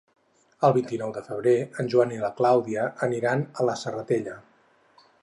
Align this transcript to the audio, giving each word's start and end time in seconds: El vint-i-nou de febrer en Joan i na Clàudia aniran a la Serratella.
El 0.69 0.71
vint-i-nou 0.77 1.11
de 1.17 1.23
febrer 1.27 1.53
en 1.83 1.91
Joan 1.95 2.15
i 2.15 2.19
na 2.23 2.33
Clàudia 2.41 2.89
aniran 3.11 3.47
a 3.63 3.71
la 3.71 3.81
Serratella. 3.87 4.39